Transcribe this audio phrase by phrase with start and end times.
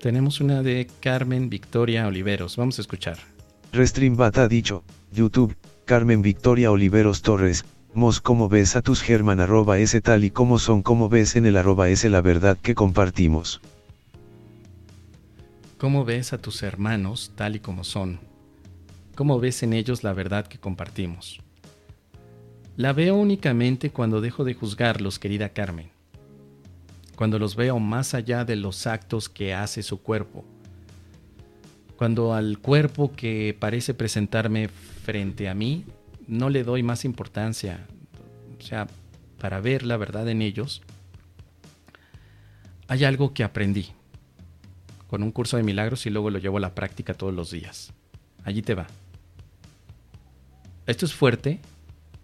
[0.00, 2.56] Tenemos una de Carmen Victoria Oliveros.
[2.56, 3.18] Vamos a escuchar.
[3.70, 5.54] Restream ha dicho, YouTube,
[5.84, 10.58] Carmen Victoria Oliveros Torres, Mos como ves a tus German arroba S tal y como
[10.58, 13.60] son como ves en el arroba S la verdad que compartimos.
[15.76, 18.20] ¿Cómo ves a tus hermanos tal y como son?
[19.16, 21.40] ¿Cómo ves en ellos la verdad que compartimos?
[22.76, 25.90] La veo únicamente cuando dejo de juzgarlos, querida Carmen.
[27.20, 30.42] Cuando los veo más allá de los actos que hace su cuerpo.
[31.96, 35.84] Cuando al cuerpo que parece presentarme frente a mí
[36.26, 37.86] no le doy más importancia,
[38.58, 38.86] o sea,
[39.38, 40.80] para ver la verdad en ellos,
[42.88, 43.90] hay algo que aprendí
[45.06, 47.92] con un curso de milagros y luego lo llevo a la práctica todos los días.
[48.44, 48.86] Allí te va.
[50.86, 51.60] Esto es fuerte,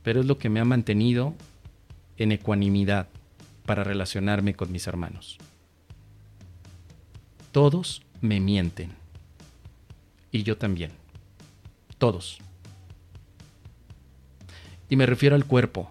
[0.03, 1.35] pero es lo que me ha mantenido
[2.17, 3.09] en ecuanimidad
[3.67, 5.39] para relacionarme con mis hermanos.
[7.53, 8.91] Todos me mienten.
[10.31, 10.93] Y yo también.
[11.99, 12.39] Todos.
[14.89, 15.89] Y me refiero al cuerpo.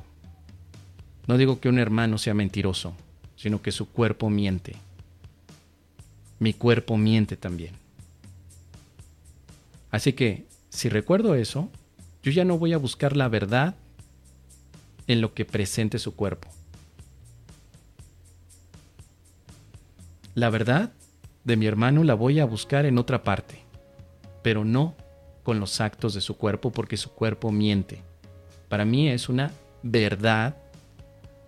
[1.27, 2.93] No digo que un hermano sea mentiroso,
[3.35, 4.75] sino que su cuerpo miente.
[6.39, 7.73] Mi cuerpo miente también.
[9.91, 11.69] Así que, si recuerdo eso,
[12.21, 13.75] yo ya no voy a buscar la verdad
[15.07, 16.49] en lo que presente su cuerpo.
[20.35, 20.91] La verdad
[21.45, 23.59] de mi hermano la voy a buscar en otra parte,
[24.43, 24.93] pero no
[25.43, 28.01] con los actos de su cuerpo porque su cuerpo miente.
[28.67, 30.57] Para mí es una verdad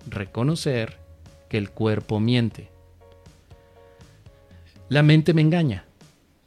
[0.10, 0.96] reconocer
[1.50, 2.70] que el cuerpo miente.
[4.88, 5.84] La mente me engaña,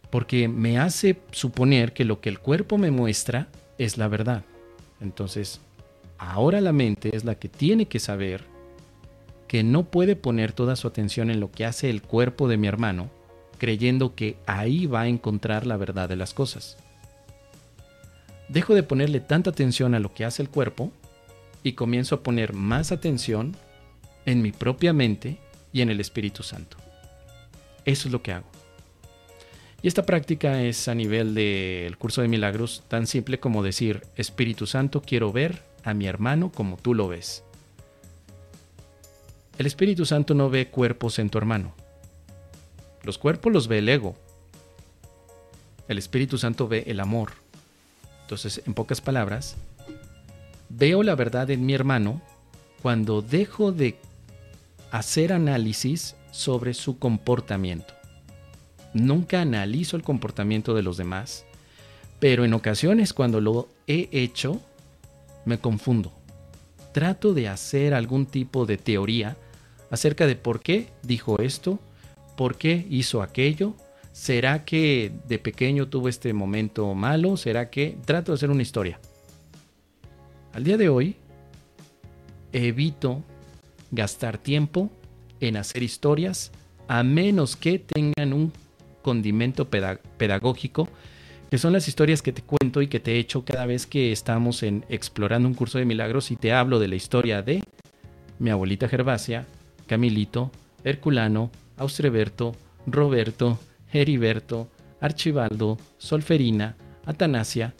[0.09, 4.45] porque me hace suponer que lo que el cuerpo me muestra es la verdad.
[5.03, 5.61] Entonces,
[6.17, 8.50] ahora la mente es la que tiene que saber
[9.51, 12.69] que no puede poner toda su atención en lo que hace el cuerpo de mi
[12.69, 13.11] hermano,
[13.59, 16.79] creyendo que ahí va a encontrar la verdad de las cosas
[18.51, 20.93] dejo de ponerle tanta atención a lo que hace el cuerpo
[21.63, 23.57] y comienzo a poner más atención
[24.27, 25.39] en mi propia mente
[25.73, 26.77] y en el Espíritu Santo.
[27.85, 28.47] Eso es lo que hago.
[29.83, 34.67] Y esta práctica es a nivel del curso de milagros tan simple como decir, Espíritu
[34.67, 37.45] Santo, quiero ver a mi hermano como tú lo ves.
[39.61, 41.75] El Espíritu Santo no ve cuerpos en tu hermano.
[43.03, 44.17] Los cuerpos los ve el ego.
[45.87, 47.33] El Espíritu Santo ve el amor,
[48.23, 49.57] entonces, en pocas palabras,
[50.71, 52.23] veo la verdad en mi hermano
[52.81, 53.99] cuando dejo de
[54.93, 57.93] hacer análisis sobre su comportamiento.
[58.95, 61.45] Nunca analizo el comportamiento de los demás,
[62.19, 64.59] pero en ocasiones cuando lo he hecho,
[65.45, 66.15] me confundo.
[66.95, 69.37] Trato de hacer algún tipo de teoría
[69.91, 71.79] acerca de por qué dijo esto,
[72.37, 73.75] por qué hizo aquello,
[74.13, 77.37] ¿Será que de pequeño tuvo este momento malo?
[77.37, 79.01] ¿Será que trato de hacer una historia?
[80.53, 81.17] Al día de hoy,
[82.53, 83.23] evito
[83.93, 84.91] gastar tiempo
[85.41, 86.51] en hacer historias
[86.89, 88.53] a menos que tengan un
[89.01, 90.89] condimento pedagógico,
[91.51, 94.11] que son las historias que te cuento y que te he hecho cada vez que
[94.11, 97.63] estamos en explorando un curso de milagros y te hablo de la historia de
[98.41, 99.47] mi abuelita Gervasia,
[99.91, 100.53] Camilito,
[100.85, 102.55] Herculano, Austreberto,
[102.87, 103.59] Roberto,
[103.93, 104.71] Heriberto,
[105.01, 107.75] Archibaldo, Solferina, Atanasia,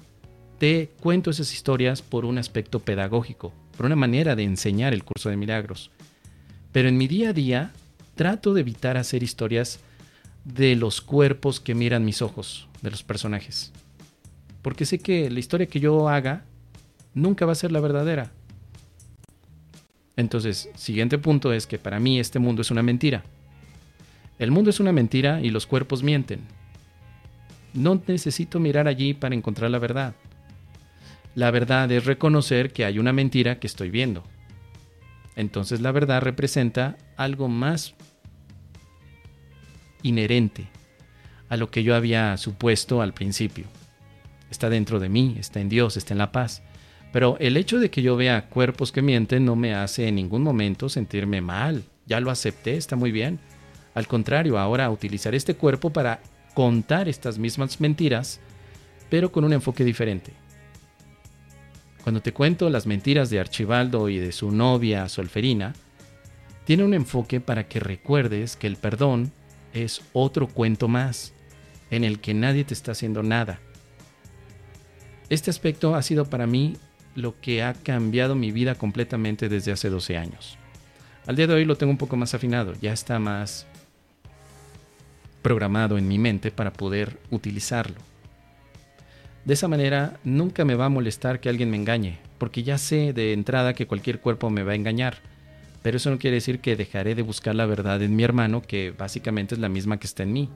[0.59, 5.31] te cuento esas historias por un aspecto pedagógico, por una manera de enseñar el curso
[5.31, 5.93] de milagros.
[6.73, 7.71] Pero en mi día a día
[8.17, 9.79] trato de evitar hacer historias
[10.45, 13.71] de los cuerpos que miran mis ojos, de los personajes.
[14.63, 16.43] Porque sé que la historia que yo haga
[17.15, 18.33] nunca va a ser la verdadera.
[20.21, 23.25] Entonces, siguiente punto es que para mí este mundo es una mentira.
[24.39, 26.41] El mundo es una mentira y los cuerpos mienten.
[27.73, 30.15] No necesito mirar allí para encontrar la verdad.
[31.35, 34.23] La verdad es reconocer que hay una mentira que estoy viendo.
[35.37, 37.95] Entonces la verdad representa algo más
[40.03, 40.67] inherente
[41.49, 43.65] a lo que yo había supuesto al principio.
[44.51, 46.63] Está dentro de mí, está en Dios, está en la paz.
[47.13, 50.43] Pero el hecho de que yo vea cuerpos que mienten no me hace en ningún
[50.43, 51.85] momento sentirme mal.
[52.07, 53.41] Ya lo acepté, está muy bien.
[53.95, 56.21] Al contrario, ahora utilizar este cuerpo para
[56.55, 58.41] contar estas mismas mentiras,
[59.09, 60.33] pero con un enfoque diferente.
[62.03, 65.75] Cuando te cuento las mentiras de Archibaldo y de su novia Solferina,
[66.65, 69.33] tiene un enfoque para que recuerdes que el perdón
[69.75, 71.33] es otro cuento más,
[71.91, 73.61] en el que nadie te está haciendo nada.
[75.29, 76.77] Este aspecto ha sido para mí
[77.15, 80.59] lo que ha cambiado mi vida completamente desde hace 12 años.
[81.27, 83.67] Al día de hoy lo tengo un poco más afinado, ya está más
[85.43, 87.97] programado en mi mente para poder utilizarlo.
[89.45, 93.13] De esa manera nunca me va a molestar que alguien me engañe, porque ya sé
[93.13, 95.19] de entrada que cualquier cuerpo me va a engañar.
[95.83, 98.91] Pero eso no quiere decir que dejaré de buscar la verdad en mi hermano, que
[98.91, 100.51] básicamente es la misma que está en mí.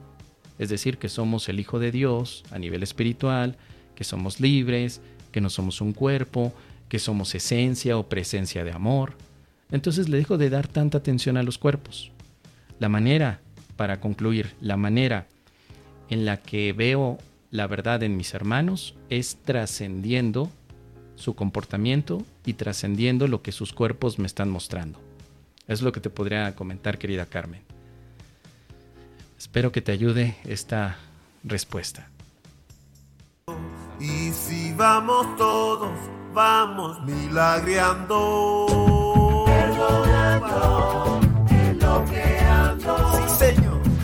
[0.59, 3.57] Es decir, que somos el Hijo de Dios a nivel espiritual,
[3.95, 5.01] que somos libres,
[5.35, 6.53] que no somos un cuerpo,
[6.87, 9.17] que somos esencia o presencia de amor.
[9.69, 12.09] Entonces le dejo de dar tanta atención a los cuerpos.
[12.79, 13.41] La manera,
[13.75, 15.27] para concluir, la manera
[16.09, 17.17] en la que veo
[17.51, 20.49] la verdad en mis hermanos es trascendiendo
[21.17, 25.01] su comportamiento y trascendiendo lo que sus cuerpos me están mostrando.
[25.67, 27.63] Es lo que te podría comentar, querida Carmen.
[29.37, 30.95] Espero que te ayude esta
[31.43, 32.07] respuesta
[34.75, 35.91] vamos todos,
[36.33, 38.65] vamos milagreando.